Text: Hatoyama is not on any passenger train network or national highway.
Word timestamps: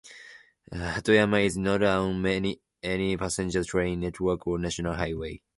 Hatoyama 0.73 1.45
is 1.45 1.55
not 1.57 1.83
on 1.83 2.25
any 2.25 2.57
passenger 3.17 3.63
train 3.63 3.99
network 3.99 4.47
or 4.47 4.57
national 4.57 4.95
highway. 4.95 5.43